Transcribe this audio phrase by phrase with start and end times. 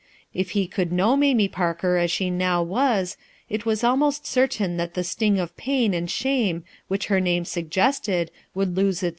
[0.33, 3.17] If he could know Mamie Parker as she now was,
[3.51, 6.57] it was almost certain that tlie sting of pain and "TWO, AXDTWO, AX DTWo..
[6.57, 9.09] :bsme which her name suggested Would lose it.